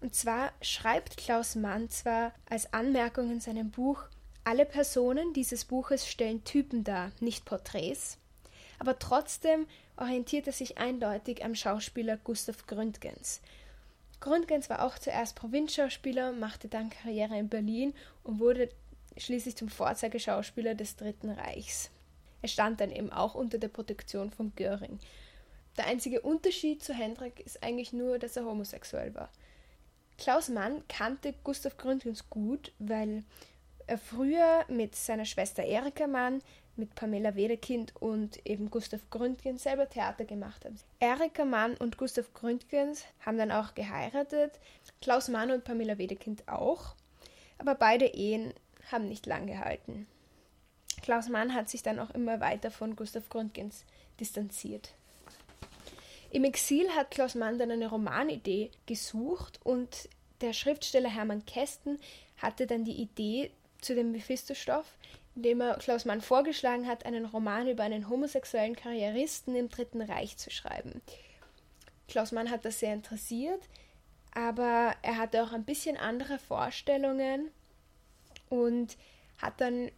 Und 0.00 0.14
zwar 0.14 0.52
schreibt 0.62 1.16
Klaus 1.16 1.56
Mann 1.56 1.90
zwar 1.90 2.32
als 2.48 2.72
Anmerkung 2.72 3.32
in 3.32 3.40
seinem 3.40 3.72
Buch, 3.72 4.04
alle 4.44 4.64
Personen 4.64 5.32
dieses 5.32 5.64
Buches 5.64 6.06
stellen 6.06 6.44
Typen 6.44 6.84
dar, 6.84 7.10
nicht 7.18 7.44
Porträts, 7.44 8.18
aber 8.78 9.00
trotzdem 9.00 9.66
orientiert 9.96 10.46
er 10.46 10.52
sich 10.52 10.78
eindeutig 10.78 11.44
am 11.44 11.56
Schauspieler 11.56 12.16
Gustav 12.18 12.68
Gründgens. 12.68 13.40
Gründgens 14.20 14.70
war 14.70 14.84
auch 14.84 14.96
zuerst 14.96 15.34
Provinzschauspieler, 15.34 16.30
machte 16.30 16.68
dann 16.68 16.88
Karriere 16.88 17.36
in 17.36 17.48
Berlin 17.48 17.94
und 18.22 18.38
wurde 18.38 18.68
schließlich 19.16 19.56
zum 19.56 19.68
Vorzeigeschauspieler 19.68 20.76
des 20.76 20.94
Dritten 20.94 21.30
Reichs. 21.30 21.90
Er 22.42 22.48
stand 22.48 22.80
dann 22.80 22.90
eben 22.90 23.10
auch 23.10 23.34
unter 23.34 23.58
der 23.58 23.68
Protektion 23.68 24.30
von 24.30 24.52
Göring. 24.56 24.98
Der 25.76 25.86
einzige 25.86 26.20
Unterschied 26.20 26.82
zu 26.82 26.92
Hendrik 26.92 27.40
ist 27.40 27.62
eigentlich 27.62 27.92
nur, 27.92 28.18
dass 28.18 28.36
er 28.36 28.44
homosexuell 28.44 29.14
war. 29.14 29.30
Klaus 30.18 30.48
Mann 30.48 30.82
kannte 30.88 31.34
Gustav 31.44 31.76
Gründgens 31.78 32.28
gut, 32.28 32.72
weil 32.78 33.24
er 33.86 33.98
früher 33.98 34.64
mit 34.68 34.94
seiner 34.94 35.24
Schwester 35.24 35.64
Erika 35.64 36.06
Mann, 36.06 36.42
mit 36.76 36.94
Pamela 36.94 37.34
Wedekind 37.34 37.94
und 37.96 38.44
eben 38.46 38.70
Gustav 38.70 39.00
Gründgens 39.10 39.62
selber 39.62 39.88
Theater 39.88 40.24
gemacht 40.24 40.64
hat. 40.64 40.72
Erika 41.00 41.44
Mann 41.44 41.76
und 41.76 41.98
Gustav 41.98 42.32
Gründgens 42.34 43.04
haben 43.20 43.38
dann 43.38 43.50
auch 43.50 43.74
geheiratet, 43.74 44.58
Klaus 45.00 45.28
Mann 45.28 45.50
und 45.50 45.64
Pamela 45.64 45.98
Wedekind 45.98 46.48
auch, 46.48 46.94
aber 47.58 47.74
beide 47.74 48.06
Ehen 48.06 48.54
haben 48.90 49.08
nicht 49.08 49.26
lang 49.26 49.46
gehalten. 49.46 50.06
Klaus 51.02 51.28
Mann 51.28 51.52
hat 51.54 51.68
sich 51.68 51.82
dann 51.82 51.98
auch 51.98 52.10
immer 52.10 52.40
weiter 52.40 52.70
von 52.70 52.96
Gustav 52.96 53.28
Gründgens 53.28 53.84
distanziert. 54.20 54.94
Im 56.30 56.44
Exil 56.44 56.88
hat 56.96 57.10
Klaus 57.10 57.34
Mann 57.34 57.58
dann 57.58 57.70
eine 57.70 57.88
Romanidee 57.88 58.70
gesucht 58.86 59.60
und 59.64 60.08
der 60.40 60.52
Schriftsteller 60.54 61.10
Hermann 61.10 61.44
Kästen 61.44 61.98
hatte 62.38 62.66
dann 62.66 62.84
die 62.84 63.00
Idee 63.00 63.50
zu 63.80 63.94
dem 63.94 64.12
Mephisto-Stoff, 64.12 64.86
indem 65.34 65.60
er 65.60 65.76
Klaus 65.76 66.04
Mann 66.04 66.20
vorgeschlagen 66.20 66.86
hat, 66.86 67.04
einen 67.04 67.26
Roman 67.26 67.68
über 67.68 67.82
einen 67.82 68.08
homosexuellen 68.08 68.76
Karrieristen 68.76 69.54
im 69.56 69.68
Dritten 69.68 70.00
Reich 70.00 70.36
zu 70.36 70.50
schreiben. 70.50 71.02
Klaus 72.08 72.32
Mann 72.32 72.50
hat 72.50 72.64
das 72.64 72.80
sehr 72.80 72.94
interessiert, 72.94 73.68
aber 74.34 74.94
er 75.02 75.18
hatte 75.18 75.42
auch 75.42 75.52
ein 75.52 75.64
bisschen 75.64 75.96
andere 75.96 76.38
Vorstellungen 76.38 77.50
und 78.48 78.96
hat 79.38 79.60
dann 79.60 79.90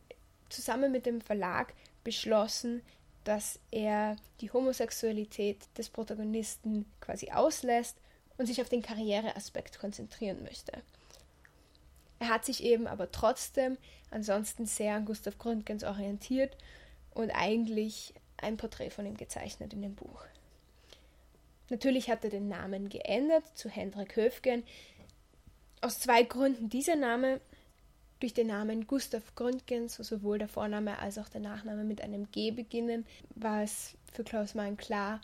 zusammen 0.54 0.92
mit 0.92 1.06
dem 1.06 1.20
Verlag 1.20 1.74
beschlossen, 2.04 2.82
dass 3.24 3.58
er 3.70 4.16
die 4.40 4.52
Homosexualität 4.52 5.66
des 5.76 5.88
Protagonisten 5.88 6.84
quasi 7.00 7.30
auslässt 7.30 7.96
und 8.36 8.46
sich 8.46 8.60
auf 8.60 8.68
den 8.68 8.82
Karriereaspekt 8.82 9.78
konzentrieren 9.78 10.42
möchte. 10.42 10.72
Er 12.18 12.28
hat 12.28 12.44
sich 12.44 12.62
eben 12.62 12.86
aber 12.86 13.10
trotzdem 13.10 13.76
ansonsten 14.10 14.66
sehr 14.66 14.94
an 14.94 15.04
Gustav 15.04 15.38
Gründgens 15.38 15.84
orientiert 15.84 16.56
und 17.12 17.30
eigentlich 17.30 18.14
ein 18.36 18.56
Porträt 18.56 18.90
von 18.90 19.06
ihm 19.06 19.16
gezeichnet 19.16 19.72
in 19.72 19.82
dem 19.82 19.94
Buch. 19.94 20.24
Natürlich 21.70 22.10
hat 22.10 22.24
er 22.24 22.30
den 22.30 22.48
Namen 22.48 22.88
geändert 22.88 23.44
zu 23.54 23.68
Hendrik 23.68 24.16
Höfgen. 24.16 24.64
Aus 25.80 25.98
zwei 25.98 26.22
Gründen 26.22 26.68
dieser 26.68 26.96
Name 26.96 27.40
durch 28.24 28.32
den 28.32 28.46
Namen 28.46 28.86
Gustav 28.86 29.34
Gründgens, 29.34 29.96
sowohl 29.96 30.38
der 30.38 30.48
Vorname 30.48 30.98
als 30.98 31.18
auch 31.18 31.28
der 31.28 31.42
Nachname 31.42 31.84
mit 31.84 32.00
einem 32.00 32.30
G 32.30 32.52
beginnen, 32.52 33.04
war 33.34 33.62
es 33.62 33.98
für 34.14 34.24
Klaus 34.24 34.54
Mann 34.54 34.78
klar, 34.78 35.20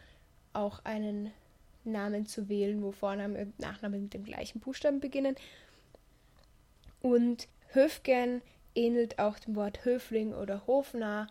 auch 0.53 0.85
einen 0.85 1.33
Namen 1.85 2.27
zu 2.27 2.51
wählen, 2.51 2.83
wo 2.83 2.93
Vorname 2.93 3.41
und 3.41 3.59
Nachname 3.59 3.97
mit 3.97 4.13
dem 4.13 4.25
gleichen 4.25 4.61
Buchstaben 4.61 5.01
beginnen. 5.01 5.35
Und 7.01 7.49
Höfgen 7.69 8.43
ähnelt 8.75 9.19
auch 9.19 9.39
dem 9.39 9.57
Wort 9.57 9.87
Höfling 9.87 10.35
oder 10.35 10.67
Hofnarr, 10.67 11.27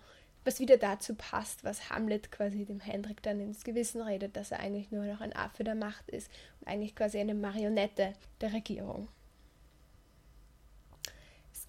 was 0.46 0.60
wieder 0.60 0.78
dazu 0.78 1.14
passt, 1.14 1.64
was 1.64 1.92
Hamlet 1.92 2.32
quasi 2.32 2.66
dem 2.66 2.80
Hendrik 2.80 3.22
dann 3.22 3.40
ins 3.40 3.64
Gewissen 3.64 4.02
redet, 4.02 4.36
dass 4.36 4.50
er 4.50 4.60
eigentlich 4.60 4.90
nur 4.90 5.06
noch 5.06 5.22
ein 5.22 5.36
Affe 5.36 5.64
der 5.64 5.76
Macht 5.76 6.10
ist 6.10 6.32
und 6.62 6.68
eigentlich 6.68 6.96
quasi 6.96 7.20
eine 7.20 7.36
Marionette 7.36 8.16
der 8.42 8.54
Regierung 8.54 9.08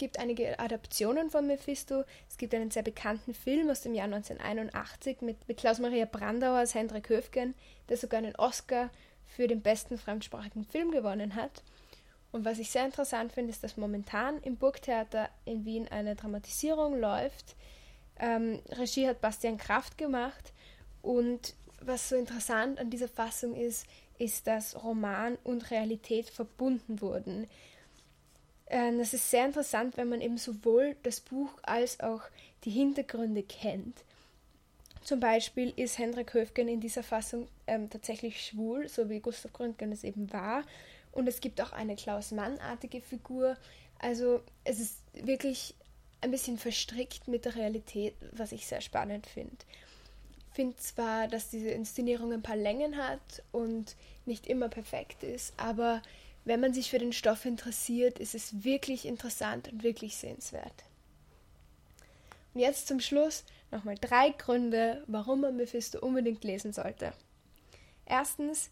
gibt 0.00 0.18
einige 0.18 0.58
Adaptionen 0.58 1.28
von 1.28 1.46
Mephisto. 1.46 2.04
Es 2.26 2.38
gibt 2.38 2.54
einen 2.54 2.70
sehr 2.70 2.82
bekannten 2.82 3.34
Film 3.34 3.68
aus 3.68 3.82
dem 3.82 3.94
Jahr 3.94 4.06
1981 4.06 5.20
mit, 5.20 5.46
mit 5.46 5.58
Klaus-Maria 5.58 6.06
Brandauer 6.06 6.56
als 6.56 6.74
Hendrik 6.74 7.10
Höfgen, 7.10 7.54
der 7.90 7.98
sogar 7.98 8.18
einen 8.18 8.34
Oscar 8.36 8.88
für 9.26 9.46
den 9.46 9.60
besten 9.60 9.98
fremdsprachigen 9.98 10.64
Film 10.64 10.90
gewonnen 10.90 11.34
hat. 11.34 11.62
Und 12.32 12.46
was 12.46 12.58
ich 12.58 12.70
sehr 12.70 12.86
interessant 12.86 13.32
finde, 13.32 13.50
ist, 13.50 13.62
dass 13.62 13.76
momentan 13.76 14.40
im 14.42 14.56
Burgtheater 14.56 15.28
in 15.44 15.66
Wien 15.66 15.86
eine 15.88 16.16
Dramatisierung 16.16 16.98
läuft. 16.98 17.54
Ähm, 18.18 18.60
Regie 18.70 19.06
hat 19.06 19.20
Bastian 19.20 19.58
Kraft 19.58 19.98
gemacht. 19.98 20.54
Und 21.02 21.54
was 21.82 22.08
so 22.08 22.16
interessant 22.16 22.78
an 22.78 22.88
dieser 22.88 23.08
Fassung 23.08 23.54
ist, 23.54 23.86
ist, 24.16 24.46
dass 24.46 24.82
Roman 24.82 25.36
und 25.44 25.70
Realität 25.70 26.30
verbunden 26.30 27.02
wurden. 27.02 27.46
Ähm, 28.70 28.98
das 28.98 29.12
ist 29.12 29.30
sehr 29.30 29.44
interessant, 29.44 29.96
wenn 29.96 30.08
man 30.08 30.20
eben 30.20 30.38
sowohl 30.38 30.96
das 31.02 31.20
Buch 31.20 31.50
als 31.62 32.00
auch 32.00 32.22
die 32.64 32.70
Hintergründe 32.70 33.42
kennt. 33.42 34.04
Zum 35.02 35.18
Beispiel 35.18 35.72
ist 35.76 35.98
Hendrik 35.98 36.34
Höfgen 36.34 36.68
in 36.68 36.80
dieser 36.80 37.02
Fassung 37.02 37.48
ähm, 37.66 37.90
tatsächlich 37.90 38.46
schwul, 38.46 38.88
so 38.88 39.10
wie 39.10 39.20
Gustav 39.20 39.52
Gründgen 39.52 39.92
es 39.92 40.04
eben 40.04 40.32
war. 40.32 40.62
Und 41.10 41.26
es 41.26 41.40
gibt 41.40 41.60
auch 41.60 41.72
eine 41.72 41.96
Klaus 41.96 42.30
Mann-artige 42.30 43.00
Figur. 43.00 43.56
Also 43.98 44.40
es 44.62 44.78
ist 44.78 44.98
wirklich 45.14 45.74
ein 46.20 46.30
bisschen 46.30 46.58
verstrickt 46.58 47.26
mit 47.26 47.44
der 47.46 47.56
Realität, 47.56 48.14
was 48.32 48.52
ich 48.52 48.66
sehr 48.66 48.82
spannend 48.82 49.26
finde. 49.26 49.56
Ich 50.50 50.54
finde 50.54 50.76
zwar, 50.76 51.26
dass 51.26 51.50
diese 51.50 51.70
Inszenierung 51.70 52.32
ein 52.32 52.42
paar 52.42 52.56
Längen 52.56 52.96
hat 52.98 53.42
und 53.50 53.96
nicht 54.26 54.46
immer 54.46 54.68
perfekt 54.68 55.22
ist, 55.24 55.54
aber 55.56 56.02
wenn 56.44 56.60
man 56.60 56.72
sich 56.72 56.90
für 56.90 56.98
den 56.98 57.12
Stoff 57.12 57.44
interessiert, 57.44 58.18
ist 58.18 58.34
es 58.34 58.64
wirklich 58.64 59.06
interessant 59.06 59.68
und 59.72 59.82
wirklich 59.82 60.16
sehenswert. 60.16 60.84
Und 62.54 62.60
jetzt 62.60 62.88
zum 62.88 63.00
Schluss 63.00 63.44
nochmal 63.70 63.96
drei 64.00 64.30
Gründe, 64.30 65.04
warum 65.06 65.42
man 65.42 65.56
Mephisto 65.56 66.00
unbedingt 66.00 66.42
lesen 66.42 66.72
sollte. 66.72 67.12
Erstens, 68.06 68.70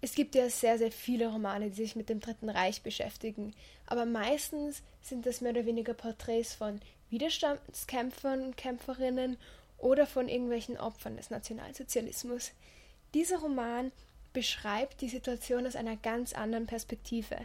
es 0.00 0.14
gibt 0.14 0.34
ja 0.34 0.48
sehr, 0.48 0.78
sehr 0.78 0.90
viele 0.90 1.28
Romane, 1.28 1.70
die 1.70 1.82
sich 1.82 1.96
mit 1.96 2.08
dem 2.08 2.20
Dritten 2.20 2.48
Reich 2.48 2.82
beschäftigen, 2.82 3.54
aber 3.86 4.06
meistens 4.06 4.82
sind 5.02 5.26
das 5.26 5.40
mehr 5.40 5.52
oder 5.52 5.66
weniger 5.66 5.94
Porträts 5.94 6.54
von 6.54 6.80
Widerstandskämpfern 7.10 8.42
und 8.42 8.56
Kämpferinnen 8.56 9.36
oder 9.78 10.06
von 10.06 10.28
irgendwelchen 10.28 10.78
Opfern 10.78 11.16
des 11.16 11.28
Nationalsozialismus. 11.28 12.52
Dieser 13.12 13.38
Roman 13.38 13.92
beschreibt 14.32 15.00
die 15.00 15.08
Situation 15.08 15.66
aus 15.66 15.76
einer 15.76 15.96
ganz 15.96 16.32
anderen 16.32 16.66
Perspektive. 16.66 17.36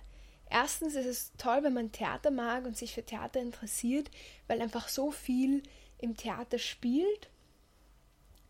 Erstens 0.49 0.95
ist 0.95 1.05
es 1.05 1.31
toll, 1.37 1.63
wenn 1.63 1.73
man 1.73 1.91
Theater 1.91 2.31
mag 2.31 2.65
und 2.65 2.77
sich 2.77 2.93
für 2.93 3.03
Theater 3.03 3.41
interessiert, 3.41 4.09
weil 4.47 4.61
einfach 4.61 4.87
so 4.87 5.11
viel 5.11 5.63
im 5.99 6.15
Theater 6.15 6.57
spielt. 6.57 7.29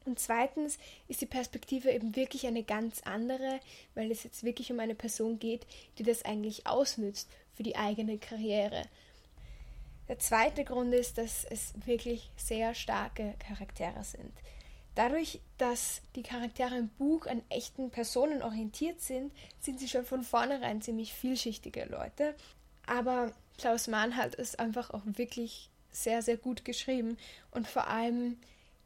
Und 0.05 0.19
zweitens 0.19 0.77
ist 1.07 1.21
die 1.21 1.25
Perspektive 1.25 1.91
eben 1.91 2.15
wirklich 2.15 2.47
eine 2.47 2.63
ganz 2.63 3.01
andere, 3.03 3.59
weil 3.93 4.11
es 4.11 4.23
jetzt 4.23 4.43
wirklich 4.43 4.71
um 4.71 4.79
eine 4.79 4.95
Person 4.95 5.39
geht, 5.39 5.65
die 5.97 6.03
das 6.03 6.23
eigentlich 6.23 6.65
ausnützt 6.65 7.29
für 7.55 7.63
die 7.63 7.75
eigene 7.75 8.17
Karriere. 8.17 8.83
Der 10.07 10.19
zweite 10.19 10.63
Grund 10.63 10.93
ist, 10.93 11.17
dass 11.17 11.43
es 11.43 11.73
wirklich 11.85 12.31
sehr 12.37 12.73
starke 12.73 13.33
Charaktere 13.39 14.03
sind. 14.03 14.31
Dadurch, 14.97 15.41
dass 15.59 16.01
die 16.15 16.23
Charaktere 16.23 16.75
im 16.75 16.87
Buch 16.87 17.27
an 17.27 17.43
echten 17.49 17.91
Personen 17.91 18.41
orientiert 18.41 18.99
sind, 18.99 19.31
sind 19.59 19.79
sie 19.79 19.87
schon 19.87 20.05
von 20.05 20.23
vornherein 20.23 20.81
ziemlich 20.81 21.13
vielschichtige 21.13 21.85
Leute. 21.85 22.33
Aber 22.87 23.31
Klaus 23.59 23.85
Mann 23.85 24.15
hat 24.15 24.33
es 24.39 24.55
einfach 24.55 24.89
auch 24.89 25.03
wirklich 25.05 25.69
sehr, 25.91 26.23
sehr 26.23 26.37
gut 26.37 26.65
geschrieben. 26.65 27.19
Und 27.51 27.67
vor 27.67 27.85
allem 27.85 28.39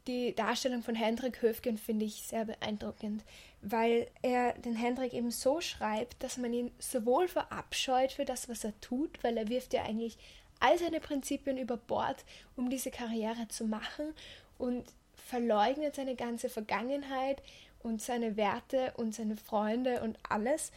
die 0.06 0.34
Darstellung 0.34 0.82
von 0.82 0.94
Hendrik 0.94 1.40
Höfgen 1.40 1.78
finde 1.78 2.04
ich 2.04 2.24
sehr 2.24 2.44
beeindruckend, 2.44 3.24
weil 3.62 4.06
er 4.20 4.52
den 4.58 4.74
Hendrik 4.76 5.14
eben 5.14 5.30
so 5.30 5.62
schreibt, 5.62 6.22
dass 6.22 6.36
man 6.36 6.52
ihn 6.52 6.72
sowohl 6.78 7.26
verabscheut 7.26 8.12
für 8.12 8.26
das, 8.26 8.50
was 8.50 8.64
er 8.64 8.78
tut, 8.82 9.24
weil 9.24 9.38
er 9.38 9.48
wirft 9.48 9.72
ja 9.72 9.84
eigentlich 9.84 10.18
all 10.60 10.78
seine 10.78 11.00
Prinzipien 11.00 11.56
über 11.56 11.78
Bord, 11.78 12.22
um 12.54 12.68
diese 12.68 12.90
Karriere 12.90 13.48
zu 13.48 13.64
machen 13.64 14.12
und 14.58 14.84
verleugnet 15.32 15.94
seine 15.94 16.14
ganze 16.14 16.50
Vergangenheit 16.50 17.42
und 17.82 18.02
seine 18.02 18.36
Werte 18.36 18.92
und 18.98 19.14
seine 19.14 19.38
Freunde 19.38 20.02
und 20.02 20.18
alles, 20.28 20.72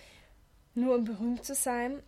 nur 0.75 0.95
um 0.95 1.03
berühmt 1.03 1.43
zu 1.43 1.53
sein. 1.53 2.01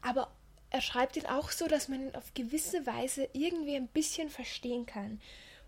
Aber 0.00 0.32
er 0.70 0.80
schreibt 0.80 1.18
ihn 1.18 1.26
auch 1.26 1.50
so, 1.50 1.66
dass 1.66 1.88
man 1.88 2.00
ihn 2.00 2.14
auf 2.14 2.32
gewisse 2.32 2.86
Weise 2.86 3.28
irgendwie 3.34 3.76
ein 3.76 3.86
bisschen 3.86 4.30
verstehen 4.30 4.86
kann. 4.86 5.20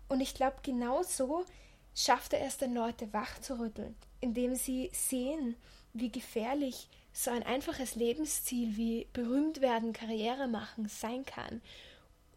Und 0.09 0.21
ich 0.21 0.33
glaube, 0.33 0.55
genau 0.63 1.03
so 1.03 1.45
schafft 1.93 2.33
er 2.33 2.39
erst 2.39 2.63
dann 2.63 2.73
Leute 2.73 3.13
wachzurütteln, 3.13 3.95
indem 4.19 4.55
sie 4.55 4.89
sehen, 4.91 5.55
wie 5.93 6.09
gefährlich 6.09 6.89
so 7.13 7.29
ein 7.29 7.43
einfaches 7.43 7.93
Lebensziel 7.93 8.75
wie 8.75 9.05
berühmt 9.13 9.61
werden, 9.61 9.93
Karriere 9.93 10.47
machen 10.47 10.89
sein 10.89 11.25
kann 11.25 11.61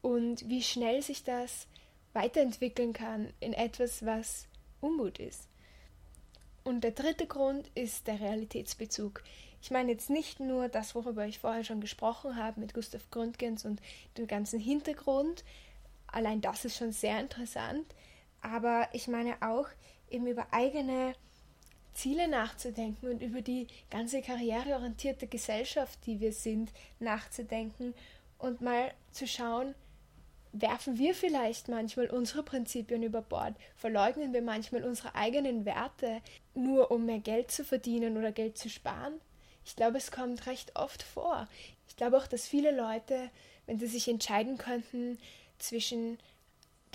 und 0.02 0.46
wie 0.50 0.62
schnell 0.62 1.00
sich 1.00 1.24
das 1.24 1.66
weiterentwickeln 2.16 2.92
kann 2.92 3.32
in 3.38 3.52
etwas, 3.52 4.04
was 4.04 4.48
Unmut 4.80 5.18
ist. 5.18 5.48
Und 6.64 6.82
der 6.82 6.90
dritte 6.90 7.26
Grund 7.26 7.70
ist 7.74 8.08
der 8.08 8.18
Realitätsbezug. 8.18 9.22
Ich 9.62 9.70
meine 9.70 9.92
jetzt 9.92 10.10
nicht 10.10 10.40
nur 10.40 10.68
das, 10.68 10.94
worüber 10.94 11.26
ich 11.26 11.38
vorher 11.38 11.62
schon 11.62 11.80
gesprochen 11.80 12.36
habe 12.36 12.60
mit 12.60 12.74
Gustav 12.74 13.08
Gründgens 13.10 13.64
und 13.64 13.80
dem 14.16 14.26
ganzen 14.26 14.58
Hintergrund, 14.58 15.44
allein 16.06 16.40
das 16.40 16.64
ist 16.64 16.76
schon 16.76 16.92
sehr 16.92 17.20
interessant, 17.20 17.86
aber 18.40 18.88
ich 18.92 19.08
meine 19.08 19.36
auch 19.42 19.68
eben 20.10 20.26
über 20.26 20.46
eigene 20.52 21.14
Ziele 21.94 22.28
nachzudenken 22.28 23.10
und 23.10 23.22
über 23.22 23.42
die 23.42 23.66
ganze 23.90 24.22
karriereorientierte 24.22 25.26
Gesellschaft, 25.26 25.98
die 26.06 26.20
wir 26.20 26.32
sind, 26.32 26.72
nachzudenken 26.98 27.94
und 28.38 28.60
mal 28.60 28.92
zu 29.12 29.26
schauen, 29.26 29.74
werfen 30.60 30.98
wir 30.98 31.14
vielleicht 31.14 31.68
manchmal 31.68 32.08
unsere 32.08 32.42
Prinzipien 32.42 33.02
über 33.02 33.22
Bord, 33.22 33.54
verleugnen 33.76 34.32
wir 34.32 34.42
manchmal 34.42 34.84
unsere 34.84 35.14
eigenen 35.14 35.64
Werte, 35.64 36.20
nur 36.54 36.90
um 36.90 37.06
mehr 37.06 37.18
Geld 37.20 37.50
zu 37.50 37.64
verdienen 37.64 38.16
oder 38.16 38.32
Geld 38.32 38.58
zu 38.58 38.68
sparen? 38.68 39.20
Ich 39.64 39.76
glaube, 39.76 39.98
es 39.98 40.10
kommt 40.10 40.46
recht 40.46 40.76
oft 40.76 41.02
vor. 41.02 41.48
Ich 41.88 41.96
glaube 41.96 42.16
auch, 42.16 42.26
dass 42.26 42.46
viele 42.46 42.70
Leute, 42.70 43.30
wenn 43.66 43.78
sie 43.78 43.86
sich 43.88 44.08
entscheiden 44.08 44.58
könnten 44.58 45.18
zwischen 45.58 46.18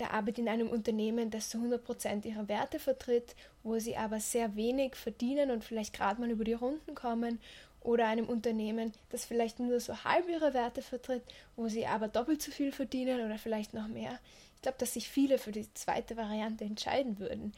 der 0.00 0.14
Arbeit 0.14 0.38
in 0.38 0.48
einem 0.48 0.68
Unternehmen, 0.68 1.30
das 1.30 1.50
zu 1.50 1.58
100% 1.58 2.26
ihre 2.26 2.48
Werte 2.48 2.78
vertritt, 2.78 3.36
wo 3.62 3.78
sie 3.78 3.96
aber 3.96 4.20
sehr 4.20 4.56
wenig 4.56 4.96
verdienen 4.96 5.50
und 5.50 5.64
vielleicht 5.64 5.92
gerade 5.94 6.20
mal 6.20 6.30
über 6.30 6.44
die 6.44 6.54
Runden 6.54 6.94
kommen, 6.94 7.40
oder 7.84 8.06
einem 8.06 8.26
Unternehmen, 8.26 8.92
das 9.10 9.24
vielleicht 9.24 9.60
nur 9.60 9.80
so 9.80 10.04
halb 10.04 10.28
ihre 10.28 10.54
Werte 10.54 10.82
vertritt, 10.82 11.22
wo 11.56 11.68
sie 11.68 11.86
aber 11.86 12.08
doppelt 12.08 12.42
so 12.42 12.50
viel 12.50 12.72
verdienen 12.72 13.24
oder 13.24 13.38
vielleicht 13.38 13.74
noch 13.74 13.88
mehr. 13.88 14.18
Ich 14.56 14.62
glaube, 14.62 14.78
dass 14.78 14.94
sich 14.94 15.08
viele 15.08 15.38
für 15.38 15.52
die 15.52 15.72
zweite 15.74 16.16
Variante 16.16 16.64
entscheiden 16.64 17.18
würden. 17.18 17.52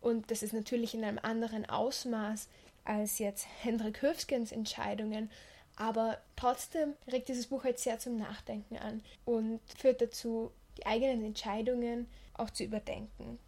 Und 0.00 0.30
das 0.30 0.42
ist 0.42 0.52
natürlich 0.52 0.94
in 0.94 1.04
einem 1.04 1.18
anderen 1.20 1.68
Ausmaß 1.68 2.48
als 2.84 3.18
jetzt 3.18 3.46
Hendrik 3.62 4.02
Höfskens 4.02 4.52
Entscheidungen, 4.52 5.30
aber 5.76 6.18
trotzdem 6.36 6.94
regt 7.10 7.28
dieses 7.28 7.48
Buch 7.48 7.64
halt 7.64 7.78
sehr 7.78 7.98
zum 7.98 8.16
Nachdenken 8.16 8.78
an 8.78 9.02
und 9.24 9.60
führt 9.76 10.00
dazu, 10.00 10.50
die 10.78 10.86
eigenen 10.86 11.24
Entscheidungen 11.24 12.08
auch 12.34 12.50
zu 12.50 12.64
überdenken. 12.64 13.38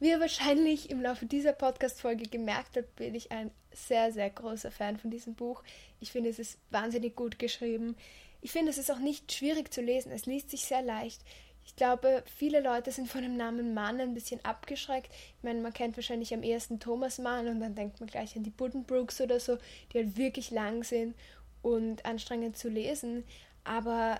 Wie 0.00 0.08
ihr 0.08 0.18
wahrscheinlich 0.18 0.88
im 0.88 1.02
Laufe 1.02 1.26
dieser 1.26 1.52
Podcast-Folge 1.52 2.24
gemerkt 2.24 2.78
habt, 2.78 2.96
bin 2.96 3.14
ich 3.14 3.30
ein 3.32 3.50
sehr, 3.70 4.10
sehr 4.12 4.30
großer 4.30 4.70
Fan 4.70 4.96
von 4.96 5.10
diesem 5.10 5.34
Buch. 5.34 5.62
Ich 6.00 6.10
finde, 6.10 6.30
es 6.30 6.38
ist 6.38 6.58
wahnsinnig 6.70 7.14
gut 7.14 7.38
geschrieben. 7.38 7.94
Ich 8.40 8.50
finde, 8.50 8.70
es 8.70 8.78
ist 8.78 8.90
auch 8.90 8.98
nicht 8.98 9.30
schwierig 9.30 9.74
zu 9.74 9.82
lesen. 9.82 10.10
Es 10.10 10.24
liest 10.24 10.48
sich 10.48 10.64
sehr 10.64 10.80
leicht. 10.80 11.20
Ich 11.66 11.76
glaube, 11.76 12.24
viele 12.34 12.60
Leute 12.60 12.90
sind 12.92 13.08
von 13.10 13.20
dem 13.20 13.36
Namen 13.36 13.74
Mann 13.74 14.00
ein 14.00 14.14
bisschen 14.14 14.42
abgeschreckt. 14.42 15.12
Ich 15.12 15.42
meine, 15.42 15.60
man 15.60 15.74
kennt 15.74 15.98
wahrscheinlich 15.98 16.32
am 16.32 16.42
ehesten 16.42 16.80
Thomas 16.80 17.18
Mann 17.18 17.46
und 17.48 17.60
dann 17.60 17.74
denkt 17.74 18.00
man 18.00 18.08
gleich 18.08 18.34
an 18.36 18.42
die 18.42 18.48
Buddenbrooks 18.48 19.20
oder 19.20 19.38
so, 19.38 19.58
die 19.92 19.98
halt 19.98 20.16
wirklich 20.16 20.50
lang 20.50 20.82
sind 20.82 21.14
und 21.60 22.06
anstrengend 22.06 22.56
zu 22.56 22.70
lesen. 22.70 23.22
Aber 23.64 24.18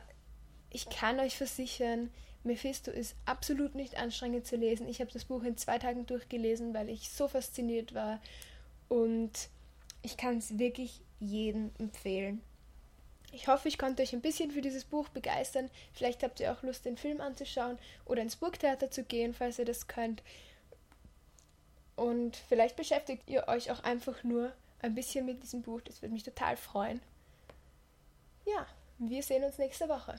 ich 0.69 0.91
kann 0.91 1.21
euch 1.21 1.39
versichern, 1.39 2.11
Mephisto 2.43 2.91
ist 2.91 3.15
absolut 3.27 3.75
nicht 3.75 3.99
anstrengend 3.99 4.47
zu 4.47 4.57
lesen. 4.57 4.89
Ich 4.89 5.01
habe 5.01 5.13
das 5.13 5.27
Buch 5.27 5.43
in 5.43 5.57
zwei 5.57 5.79
Tagen 5.79 6.07
durchgelesen, 6.07 6.73
weil 6.73 6.89
ich 6.89 7.11
so 7.11 7.29
fasziniert 7.29 7.95
war. 7.95 8.21
Und 8.89 9.51
ich 10.03 10.17
kann 10.17 10.39
es 10.39 10.59
wirklich 10.59 11.01
jedem 11.19 11.71
empfehlen. 11.79 12.41
Ich 13.33 13.47
hoffe, 13.47 13.69
ich 13.69 13.79
konnte 13.79 14.03
euch 14.03 14.13
ein 14.13 14.23
bisschen 14.23 14.51
für 14.51 14.63
dieses 14.63 14.85
Buch 14.85 15.09
begeistern. 15.09 15.71
Vielleicht 15.93 16.23
habt 16.23 16.41
ihr 16.41 16.53
auch 16.53 16.63
Lust, 16.63 16.85
den 16.85 16.97
Film 16.97 17.21
anzuschauen 17.21 17.79
oder 18.05 18.23
ins 18.23 18.37
Burgtheater 18.37 18.91
zu 18.91 19.05
gehen, 19.05 19.35
falls 19.35 19.59
ihr 19.59 19.65
das 19.65 19.87
könnt. 19.87 20.23
Und 21.95 22.37
vielleicht 22.37 22.77
beschäftigt 22.77 23.29
ihr 23.29 23.47
euch 23.47 23.71
auch 23.71 23.85
einfach 23.85 24.25
nur 24.25 24.53
ein 24.81 24.95
bisschen 24.95 25.27
mit 25.27 25.43
diesem 25.43 25.63
Buch. 25.63 25.81
Das 25.83 26.03
würde 26.03 26.15
mich 26.15 26.25
total 26.25 26.57
freuen. 26.57 27.01
Ja, 28.47 28.67
wir 28.99 29.23
sehen 29.23 29.45
uns 29.45 29.59
nächste 29.59 29.89
Woche. 29.89 30.19